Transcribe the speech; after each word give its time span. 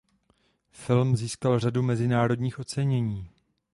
Film 0.71 1.17
získal 1.17 1.59
řadu 1.59 1.81
mezinárodních 1.81 2.59
ocenění. 2.59 3.29